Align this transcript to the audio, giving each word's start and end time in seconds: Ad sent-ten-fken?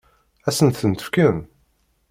Ad 0.47 0.53
sent-ten-fken? 0.57 1.37